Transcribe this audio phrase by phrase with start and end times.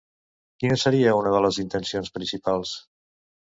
[0.63, 2.75] Quina seria una de les intencions principals?